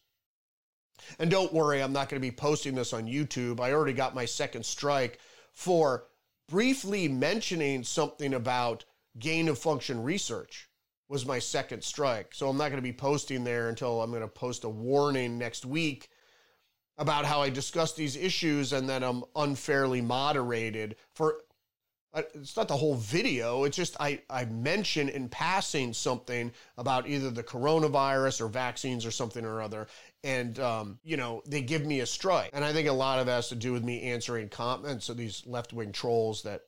And 1.18 1.32
don't 1.32 1.52
worry, 1.52 1.82
I'm 1.82 1.92
not 1.92 2.08
going 2.08 2.22
to 2.22 2.28
be 2.28 2.30
posting 2.30 2.76
this 2.76 2.92
on 2.92 3.08
YouTube. 3.08 3.58
I 3.58 3.72
already 3.72 3.92
got 3.92 4.14
my 4.14 4.24
second 4.24 4.64
strike 4.64 5.18
for 5.52 6.04
briefly 6.48 7.08
mentioning 7.08 7.82
something 7.82 8.34
about 8.34 8.84
gain 9.18 9.48
of 9.48 9.58
function 9.58 10.00
research 10.00 10.69
was 11.10 11.26
my 11.26 11.40
second 11.40 11.82
strike. 11.82 12.32
So 12.32 12.48
I'm 12.48 12.56
not 12.56 12.68
going 12.68 12.76
to 12.76 12.82
be 12.82 12.92
posting 12.92 13.42
there 13.42 13.68
until 13.68 14.00
I'm 14.00 14.10
going 14.10 14.22
to 14.22 14.28
post 14.28 14.62
a 14.62 14.68
warning 14.68 15.36
next 15.38 15.66
week 15.66 16.08
about 16.96 17.24
how 17.24 17.42
I 17.42 17.50
discuss 17.50 17.94
these 17.94 18.14
issues 18.16 18.72
and 18.72 18.88
then 18.88 19.02
I'm 19.02 19.24
unfairly 19.34 20.00
moderated 20.00 20.94
for 21.12 21.40
it's 22.14 22.56
not 22.56 22.68
the 22.68 22.76
whole 22.76 22.96
video. 22.96 23.64
It's 23.64 23.76
just 23.76 23.96
I, 24.00 24.20
I 24.28 24.44
mention 24.44 25.08
in 25.08 25.28
passing 25.28 25.92
something 25.92 26.52
about 26.76 27.08
either 27.08 27.30
the 27.30 27.42
coronavirus 27.42 28.40
or 28.40 28.48
vaccines 28.48 29.06
or 29.06 29.12
something 29.12 29.44
or 29.44 29.62
other. 29.62 29.86
And, 30.24 30.58
um, 30.58 30.98
you 31.04 31.16
know, 31.16 31.42
they 31.46 31.62
give 31.62 31.86
me 31.86 32.00
a 32.00 32.06
strike. 32.06 32.50
And 32.52 32.64
I 32.64 32.72
think 32.72 32.88
a 32.88 32.92
lot 32.92 33.20
of 33.20 33.28
it 33.28 33.30
has 33.30 33.48
to 33.50 33.54
do 33.54 33.72
with 33.72 33.84
me 33.84 34.02
answering 34.02 34.48
comments 34.48 35.08
of 35.08 35.16
these 35.16 35.44
left 35.46 35.72
wing 35.72 35.92
trolls 35.92 36.42
that, 36.42 36.62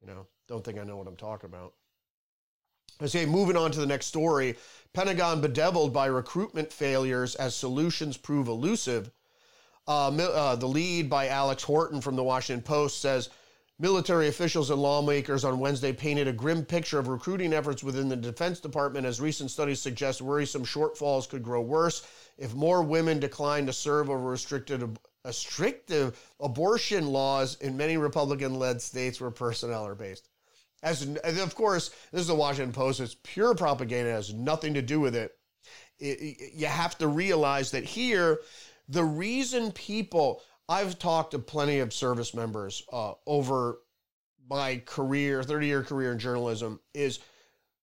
you 0.00 0.06
know, 0.06 0.26
don't 0.46 0.64
think 0.64 0.78
I 0.78 0.84
know 0.84 0.96
what 0.96 1.06
I'm 1.06 1.16
talking 1.16 1.50
about. 1.50 1.74
I 3.00 3.06
say, 3.06 3.26
moving 3.26 3.56
on 3.56 3.70
to 3.72 3.80
the 3.80 3.86
next 3.86 4.06
story 4.06 4.56
Pentagon 4.92 5.40
bedeviled 5.40 5.92
by 5.92 6.06
recruitment 6.06 6.72
failures 6.72 7.34
as 7.36 7.54
solutions 7.54 8.16
prove 8.16 8.48
elusive. 8.48 9.10
Uh, 9.86 10.08
uh, 10.08 10.56
the 10.56 10.66
lead 10.66 11.08
by 11.08 11.28
Alex 11.28 11.62
Horton 11.62 12.00
from 12.00 12.16
the 12.16 12.24
Washington 12.24 12.62
Post 12.62 13.00
says 13.00 13.30
military 13.78 14.28
officials 14.28 14.70
and 14.70 14.82
lawmakers 14.82 15.44
on 15.44 15.60
Wednesday 15.60 15.92
painted 15.92 16.26
a 16.26 16.32
grim 16.32 16.64
picture 16.64 16.98
of 16.98 17.08
recruiting 17.08 17.52
efforts 17.52 17.84
within 17.84 18.08
the 18.08 18.16
Defense 18.16 18.60
Department 18.60 19.06
as 19.06 19.20
recent 19.20 19.50
studies 19.50 19.80
suggest 19.80 20.20
worrisome 20.20 20.64
shortfalls 20.64 21.28
could 21.28 21.42
grow 21.42 21.60
worse 21.60 22.06
if 22.38 22.54
more 22.54 22.82
women 22.82 23.20
decline 23.20 23.66
to 23.66 23.72
serve 23.72 24.10
over 24.10 24.30
restricted 24.30 24.98
restrictive 25.24 26.18
abortion 26.40 27.06
laws 27.06 27.56
in 27.60 27.76
many 27.76 27.96
Republican-led 27.96 28.80
states 28.80 29.20
where 29.20 29.30
personnel 29.30 29.86
are 29.86 29.94
based. 29.94 30.28
As 30.82 31.02
of 31.38 31.54
course, 31.54 31.90
this 32.12 32.20
is 32.20 32.26
the 32.28 32.34
Washington 32.34 32.72
Post. 32.72 33.00
It's 33.00 33.16
pure 33.22 33.54
propaganda. 33.54 34.10
It 34.10 34.14
has 34.14 34.32
nothing 34.32 34.74
to 34.74 34.82
do 34.82 35.00
with 35.00 35.14
it. 35.16 35.32
It- 35.98 36.20
it- 36.20 36.52
You 36.54 36.66
have 36.66 36.96
to 36.98 37.08
realize 37.08 37.72
that 37.72 37.84
here, 37.84 38.40
the 38.88 39.04
reason 39.04 39.72
people. 39.72 40.42
I've 40.70 40.98
talked 40.98 41.30
to 41.30 41.38
plenty 41.38 41.78
of 41.78 41.94
service 41.94 42.34
members 42.34 42.82
uh, 42.92 43.14
over 43.26 43.80
my 44.50 44.82
career, 44.84 45.42
thirty-year 45.42 45.82
career 45.82 46.12
in 46.12 46.18
journalism. 46.18 46.78
Is 46.92 47.20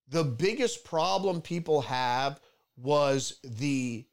the 0.07 0.23
biggest 0.23 0.83
problem 0.83 1.41
people 1.41 1.81
have 1.81 2.39
was 2.77 3.39
the 3.43 4.05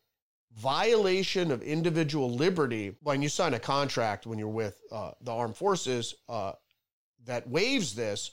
violation 0.53 1.51
of 1.51 1.63
individual 1.63 2.31
liberty 2.31 2.97
when 3.03 3.21
you 3.21 3.29
sign 3.29 3.53
a 3.53 3.59
contract 3.59 4.27
when 4.27 4.39
you're 4.39 4.49
with 4.49 4.81
uh, 4.91 5.13
the 5.21 5.33
armed 5.33 5.57
forces 5.57 6.15
uh, 6.31 6.53
that 7.25 7.47
waives 7.49 7.95
this 7.95 8.31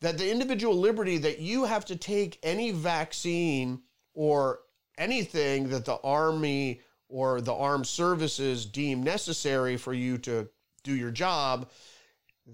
that 0.00 0.18
the 0.18 0.30
individual 0.30 0.74
liberty 0.74 1.18
that 1.18 1.40
you 1.40 1.64
have 1.64 1.84
to 1.86 1.96
take 1.96 2.38
any 2.42 2.70
vaccine 2.70 3.82
or 4.14 4.60
anything 4.98 5.68
that 5.68 5.84
the 5.84 5.98
army 6.02 6.80
or 7.08 7.40
the 7.40 7.54
armed 7.54 7.86
services 7.86 8.66
deem 8.66 9.02
necessary 9.02 9.76
for 9.76 9.92
you 9.92 10.18
to 10.18 10.48
do 10.82 10.94
your 10.94 11.10
job 11.10 11.68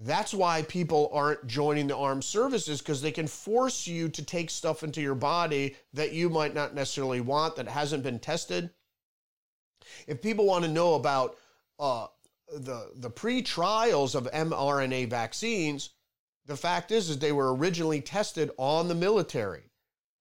that's 0.03 0.33
why 0.33 0.61
people 0.63 1.09
aren't 1.13 1.47
joining 1.47 1.87
the 1.87 1.97
armed 1.97 2.23
services 2.23 2.79
because 2.79 3.01
they 3.01 3.11
can 3.11 3.27
force 3.27 3.87
you 3.87 4.09
to 4.09 4.23
take 4.23 4.49
stuff 4.49 4.83
into 4.83 5.01
your 5.01 5.15
body 5.15 5.75
that 5.93 6.13
you 6.13 6.29
might 6.29 6.53
not 6.53 6.75
necessarily 6.75 7.21
want 7.21 7.55
that 7.55 7.67
hasn't 7.67 8.03
been 8.03 8.19
tested. 8.19 8.69
If 10.05 10.21
people 10.21 10.45
want 10.45 10.65
to 10.65 10.71
know 10.71 10.95
about 10.95 11.37
uh, 11.79 12.07
the 12.55 12.91
the 12.95 13.09
pre-trials 13.09 14.15
of 14.15 14.31
mRNA 14.31 15.09
vaccines, 15.09 15.91
the 16.47 16.57
fact 16.57 16.91
is 16.91 17.09
is 17.09 17.19
they 17.19 17.31
were 17.31 17.55
originally 17.55 18.01
tested 18.01 18.51
on 18.57 18.87
the 18.87 18.95
military, 18.95 19.69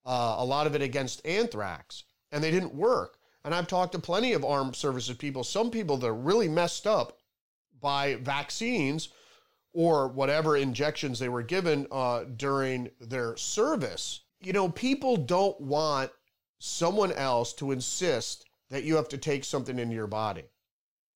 uh, 0.04 0.37
a 0.38 0.45
lot 0.45 0.66
of 0.66 0.75
it 0.75 0.83
against 0.83 1.26
anthrax, 1.26 2.04
and 2.33 2.42
they 2.42 2.50
didn't 2.50 2.75
work. 2.75 3.18
And 3.45 3.54
I've 3.54 3.68
talked 3.68 3.92
to 3.92 3.99
plenty 4.00 4.33
of 4.33 4.45
armed 4.45 4.75
services 4.75 5.16
people, 5.16 5.45
some 5.45 5.71
people 5.71 5.97
that 5.99 6.09
are 6.09 6.14
really 6.14 6.49
messed 6.49 6.87
up 6.87 7.18
by 7.80 8.16
vaccines 8.16 9.09
or 9.73 10.09
whatever 10.09 10.56
injections 10.56 11.18
they 11.18 11.28
were 11.28 11.42
given 11.42 11.87
uh, 11.92 12.25
during 12.37 12.90
their 13.00 13.37
service. 13.37 14.21
You 14.40 14.52
know, 14.52 14.68
people 14.68 15.16
don't 15.16 15.61
want 15.61 16.11
someone 16.59 17.12
else 17.12 17.52
to 17.54 17.71
insist 17.71 18.47
that 18.71 18.85
you 18.85 18.97
have 18.97 19.09
to 19.11 19.18
take 19.18 19.45
something 19.45 19.78
into 19.78 19.95
your 19.95 20.06
body 20.06 20.45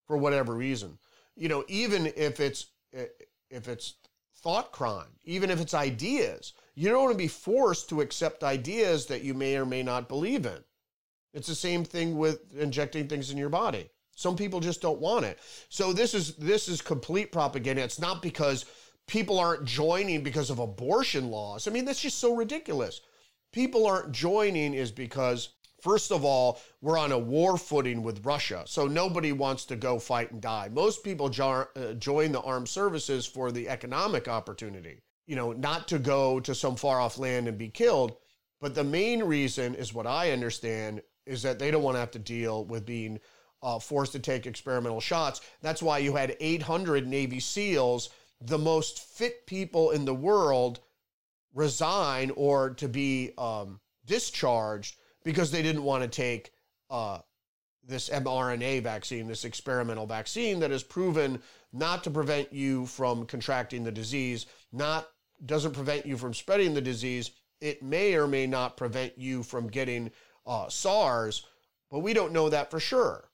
for 0.07 0.17
whatever 0.17 0.55
reason. 0.55 0.99
You 1.37 1.49
know, 1.49 1.65
even 1.69 2.13
if 2.17 2.39
it's 2.39 2.67
if 2.93 3.69
it's 3.69 3.95
thought 4.43 4.73
crime, 4.73 5.19
even 5.25 5.51
if 5.51 5.61
it's 5.61 5.75
ideas, 5.75 6.53
you 6.75 6.89
don't 6.89 7.03
want 7.03 7.13
to 7.13 7.19
be 7.19 7.29
forced 7.29 7.89
to 7.89 8.01
accept 8.01 8.45
ideas 8.45 9.07
that 9.07 9.23
you 9.23 9.35
may 9.35 9.57
or 9.57 9.67
may 9.67 9.83
not 9.83 10.09
believe 10.09 10.47
in. 10.47 10.65
It's 11.33 11.49
the 11.49 11.55
same 11.55 11.85
thing 11.85 12.17
with 12.19 12.57
injecting 12.57 13.07
things 13.07 13.31
in 13.31 13.39
your 13.39 13.49
body. 13.49 13.89
Some 14.17 14.37
people 14.37 14.61
just 14.61 14.83
don't 14.83 15.01
want 15.01 15.25
it. 15.25 15.39
So 15.69 15.93
this 15.93 16.15
is 16.15 16.35
this 16.37 16.69
is 16.69 16.83
complete 16.83 17.33
propaganda. 17.33 17.83
It's 17.83 18.01
not 18.01 18.21
because 18.21 18.67
people 19.07 19.39
aren't 19.39 19.65
joining 19.65 20.23
because 20.23 20.51
of 20.51 20.59
abortion 20.59 21.31
laws. 21.31 21.67
I 21.67 21.71
mean, 21.71 21.85
that's 21.85 22.03
just 22.03 22.19
so 22.19 22.35
ridiculous. 22.35 23.01
People 23.53 23.87
aren't 23.87 24.13
joining 24.13 24.75
is 24.75 24.91
because 24.91 25.51
First 25.81 26.13
of 26.13 26.25
all, 26.25 26.61
we're 26.83 26.99
on 26.99 27.13
a 27.13 27.19
war 27.19 27.57
footing 27.57 28.03
with 28.03 28.25
Russia, 28.25 28.65
so 28.67 28.87
nobody 28.87 29.33
wants 29.33 29.65
to 29.67 29.77
go 29.77 29.99
fight 29.99 30.31
and 30.31 30.41
die. 30.41 30.69
Most 30.71 31.03
people 31.03 31.29
jo- 31.29 31.67
uh, 31.75 31.95
join 31.95 32.33
the 32.33 32.41
armed 32.43 32.69
services 32.69 33.27
for 33.27 33.51
the 33.51 33.69
economic 33.69 34.29
opportunity, 34.29 35.01
you 35.27 35.37
know, 35.37 35.53
not 35.53 35.89
to 35.89 35.99
go 35.99 36.39
to 36.41 36.55
some 36.55 36.77
far 36.77 37.01
off 37.01 37.19
land 37.19 37.49
and 37.49 37.57
be 37.57 37.69
killed. 37.69 38.17
But 38.61 38.75
the 38.75 38.85
main 38.85 39.23
reason 39.23 39.75
is 39.75 39.95
what 39.95 40.07
I 40.07 40.33
understand 40.33 41.03
is 41.25 41.43
that 41.43 41.59
they 41.59 41.71
don't 41.71 41.83
want 41.83 41.95
to 41.95 42.01
have 42.01 42.11
to 42.11 42.19
deal 42.19 42.65
with 42.65 42.85
being 42.85 43.19
uh, 43.63 43.79
forced 43.79 44.13
to 44.13 44.19
take 44.19 44.47
experimental 44.47 45.01
shots. 45.01 45.41
That's 45.63 45.83
why 45.83 45.99
you 45.99 46.15
had 46.15 46.37
800 46.41 47.07
Navy 47.07 47.41
SEALs, 47.41 48.11
the 48.41 48.59
most 48.59 49.01
fit 49.01 49.47
people 49.47 49.91
in 49.91 50.05
the 50.05 50.15
world, 50.15 50.81
resign 51.55 52.33
or 52.37 52.71
to 52.71 52.89
be 52.89 53.33
um, 53.39 53.81
discharged 54.07 54.97
because 55.25 55.51
they 55.51 55.63
didn't 55.63 55.85
want 55.85 56.03
to 56.03 56.09
take 56.09 56.53
uh, 56.91 57.19
this 57.87 58.09
mRNA 58.09 58.83
vaccine, 58.83 59.27
this 59.27 59.45
experimental 59.45 60.07
vaccine 60.07 60.61
that 60.61 60.71
is 60.71 60.83
proven 60.83 61.41
not 61.73 62.05
to 62.05 62.11
prevent 62.11 62.53
you 62.53 62.87
from 62.87 63.27
contracting 63.27 63.85
the 63.85 63.93
disease, 63.93 64.47
not 64.73 65.09
doesn't 65.47 65.73
prevent 65.73 66.05
you 66.05 66.17
from 66.17 66.35
spreading 66.35 66.75
the 66.75 66.81
disease. 66.81 67.31
It 67.61 67.83
may 67.83 68.15
or 68.15 68.27
may 68.27 68.47
not 68.47 68.77
prevent 68.77 69.17
you 69.19 69.43
from 69.43 69.69
getting 69.69 70.11
uh, 70.47 70.69
SARS, 70.69 71.47
but 71.91 72.01
we 72.01 72.13
don't 72.13 72.33
know 72.33 72.49
that 72.49 72.71
for 72.71 72.81
sure. 72.81 73.31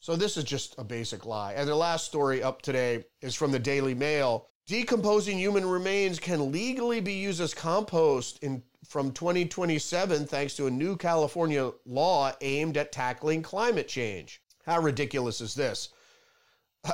So 0.00 0.16
this 0.16 0.36
is 0.36 0.44
just 0.44 0.74
a 0.78 0.84
basic 0.84 1.26
lie. 1.26 1.52
And 1.54 1.68
the 1.68 1.74
last 1.74 2.06
story 2.06 2.42
up 2.42 2.62
today 2.62 3.04
is 3.20 3.34
from 3.34 3.52
the 3.52 3.58
Daily 3.58 3.94
Mail. 3.94 4.48
Decomposing 4.66 5.38
human 5.38 5.66
remains 5.66 6.18
can 6.18 6.52
legally 6.52 7.00
be 7.00 7.14
used 7.14 7.40
as 7.40 7.54
compost 7.54 8.38
in 8.42 8.62
from 8.86 9.12
2027 9.12 10.26
thanks 10.26 10.56
to 10.56 10.66
a 10.66 10.70
new 10.70 10.96
California 10.96 11.70
law 11.86 12.32
aimed 12.40 12.76
at 12.76 12.90
tackling 12.90 13.40
climate 13.40 13.86
change. 13.86 14.42
How 14.66 14.80
ridiculous 14.80 15.40
is 15.40 15.54
this? 15.54 15.90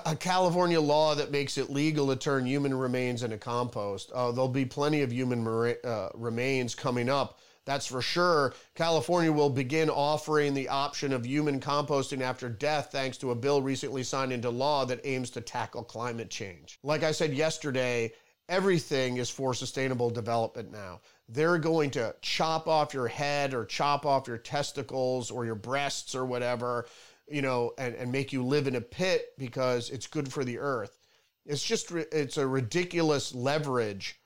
A 0.04 0.14
California 0.14 0.80
law 0.80 1.14
that 1.14 1.30
makes 1.30 1.56
it 1.56 1.70
legal 1.70 2.08
to 2.08 2.16
turn 2.16 2.44
human 2.44 2.76
remains 2.76 3.22
into 3.22 3.38
compost. 3.38 4.10
Uh, 4.12 4.32
there'll 4.32 4.48
be 4.48 4.66
plenty 4.66 5.02
of 5.02 5.12
human 5.12 5.46
uh, 5.46 6.08
remains 6.14 6.74
coming 6.74 7.08
up. 7.08 7.38
That's 7.66 7.86
for 7.86 8.00
sure. 8.00 8.54
California 8.76 9.32
will 9.32 9.50
begin 9.50 9.90
offering 9.90 10.54
the 10.54 10.68
option 10.68 11.12
of 11.12 11.26
human 11.26 11.60
composting 11.60 12.20
after 12.20 12.48
death 12.48 12.90
thanks 12.92 13.18
to 13.18 13.32
a 13.32 13.34
bill 13.34 13.60
recently 13.60 14.04
signed 14.04 14.32
into 14.32 14.50
law 14.50 14.84
that 14.86 15.04
aims 15.04 15.30
to 15.30 15.40
tackle 15.40 15.82
climate 15.82 16.30
change. 16.30 16.78
Like 16.84 17.02
I 17.02 17.10
said 17.10 17.34
yesterday, 17.34 18.12
everything 18.48 19.16
is 19.16 19.28
for 19.30 19.52
sustainable 19.52 20.10
development 20.10 20.70
now. 20.70 21.00
They're 21.28 21.58
going 21.58 21.90
to 21.92 22.14
chop 22.22 22.68
off 22.68 22.94
your 22.94 23.08
head 23.08 23.52
or 23.52 23.64
chop 23.64 24.06
off 24.06 24.28
your 24.28 24.38
testicles 24.38 25.32
or 25.32 25.44
your 25.44 25.56
breasts 25.56 26.14
or 26.14 26.24
whatever, 26.24 26.86
you 27.28 27.42
know, 27.42 27.72
and, 27.78 27.96
and 27.96 28.12
make 28.12 28.32
you 28.32 28.44
live 28.44 28.68
in 28.68 28.76
a 28.76 28.80
pit 28.80 29.30
because 29.38 29.90
it's 29.90 30.06
good 30.06 30.32
for 30.32 30.44
the 30.44 30.58
earth. 30.58 30.96
It's 31.44 31.64
just, 31.64 31.90
it's 31.90 32.36
a 32.36 32.46
ridiculous 32.46 33.34
leverage 33.34 34.20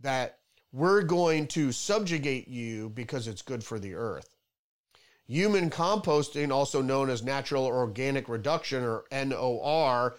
that 0.00 0.38
we're 0.74 1.02
going 1.02 1.46
to 1.46 1.70
subjugate 1.70 2.48
you 2.48 2.88
because 2.90 3.28
it's 3.28 3.42
good 3.42 3.62
for 3.62 3.78
the 3.78 3.94
earth. 3.94 4.34
Human 5.28 5.70
composting, 5.70 6.50
also 6.50 6.82
known 6.82 7.08
as 7.08 7.22
natural 7.22 7.64
organic 7.64 8.28
reduction 8.28 8.82
or 8.82 9.04
NOR, 9.12 10.16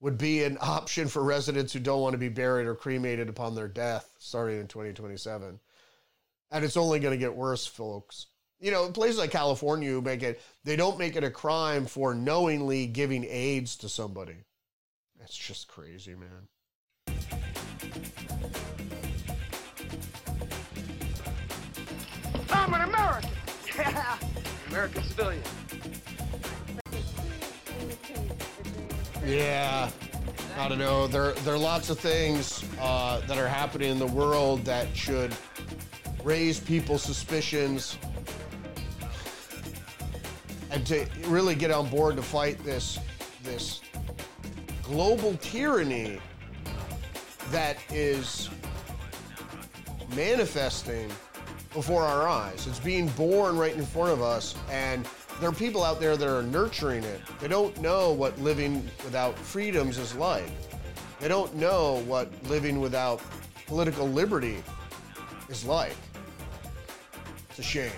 would 0.00 0.18
be 0.18 0.44
an 0.44 0.58
option 0.60 1.08
for 1.08 1.24
residents 1.24 1.72
who 1.72 1.80
don't 1.80 2.02
want 2.02 2.12
to 2.12 2.18
be 2.18 2.28
buried 2.28 2.66
or 2.66 2.74
cremated 2.74 3.30
upon 3.30 3.54
their 3.54 3.66
death 3.66 4.10
starting 4.18 4.60
in 4.60 4.66
2027. 4.68 5.58
And 6.50 6.64
it's 6.64 6.76
only 6.76 7.00
going 7.00 7.14
to 7.14 7.18
get 7.18 7.34
worse, 7.34 7.66
folks. 7.66 8.26
You 8.60 8.70
know, 8.70 8.90
places 8.90 9.18
like 9.18 9.30
California 9.30 10.02
make 10.02 10.22
it, 10.22 10.42
they 10.64 10.76
don't 10.76 10.98
make 10.98 11.16
it 11.16 11.24
a 11.24 11.30
crime 11.30 11.86
for 11.86 12.14
knowingly 12.14 12.86
giving 12.86 13.24
AIDS 13.24 13.76
to 13.78 13.88
somebody. 13.88 14.36
That's 15.18 15.36
just 15.36 15.66
crazy, 15.66 16.14
man. 16.14 16.48
I'm 22.68 22.74
an 22.74 22.88
American. 22.90 23.30
Yeah. 23.78 24.18
American 24.68 25.02
civilian. 25.04 25.42
Yeah. 29.24 29.90
I 30.58 30.68
don't 30.68 30.78
know. 30.78 31.06
There, 31.06 31.32
there 31.32 31.54
are 31.54 31.58
lots 31.58 31.88
of 31.88 31.98
things 31.98 32.62
uh, 32.78 33.20
that 33.26 33.38
are 33.38 33.48
happening 33.48 33.90
in 33.90 33.98
the 33.98 34.06
world 34.06 34.66
that 34.66 34.94
should 34.94 35.34
raise 36.22 36.60
people's 36.60 37.02
suspicions 37.02 37.96
and 40.70 40.86
to 40.88 41.06
really 41.28 41.54
get 41.54 41.70
on 41.70 41.88
board 41.88 42.16
to 42.16 42.22
fight 42.22 42.62
this 42.64 42.98
this 43.44 43.80
global 44.82 45.34
tyranny 45.38 46.20
that 47.50 47.78
is 47.90 48.50
manifesting 50.14 51.10
before 51.72 52.02
our 52.02 52.26
eyes. 52.28 52.66
It's 52.66 52.80
being 52.80 53.08
born 53.08 53.56
right 53.56 53.74
in 53.74 53.84
front 53.84 54.10
of 54.10 54.22
us, 54.22 54.54
and 54.70 55.06
there 55.40 55.48
are 55.48 55.52
people 55.52 55.84
out 55.84 56.00
there 56.00 56.16
that 56.16 56.28
are 56.28 56.42
nurturing 56.42 57.04
it. 57.04 57.20
They 57.40 57.48
don't 57.48 57.78
know 57.80 58.12
what 58.12 58.38
living 58.40 58.82
without 59.04 59.38
freedoms 59.38 59.98
is 59.98 60.14
like. 60.14 60.50
They 61.20 61.28
don't 61.28 61.54
know 61.54 62.02
what 62.06 62.30
living 62.48 62.80
without 62.80 63.20
political 63.66 64.08
liberty 64.08 64.62
is 65.48 65.64
like. 65.64 65.96
It's 67.50 67.58
a 67.58 67.62
shame. 67.62 67.90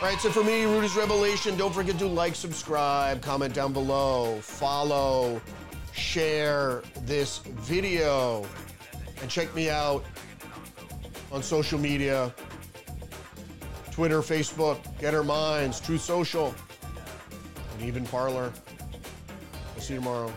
All 0.00 0.10
right, 0.10 0.20
so 0.20 0.30
for 0.30 0.44
me, 0.44 0.64
Rudy's 0.64 0.96
Revelation, 0.96 1.56
don't 1.56 1.72
forget 1.72 1.98
to 1.98 2.06
like, 2.06 2.34
subscribe, 2.34 3.22
comment 3.22 3.54
down 3.54 3.72
below, 3.72 4.38
follow, 4.40 5.40
share 5.94 6.82
this 7.06 7.38
video, 7.38 8.44
and 9.22 9.30
check 9.30 9.54
me 9.54 9.70
out 9.70 10.04
on 11.34 11.42
social 11.42 11.80
media 11.80 12.32
Twitter, 13.90 14.20
Facebook, 14.20 14.78
Gettr 15.00 15.26
Minds, 15.26 15.80
Truth 15.80 16.00
Social, 16.00 16.54
and 17.72 17.88
even 17.88 18.04
Parler. 18.06 18.52
I'll 19.74 19.80
see 19.80 19.94
you 19.94 19.98
tomorrow. 19.98 20.32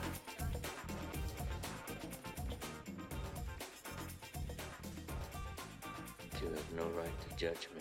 You 7.40 7.77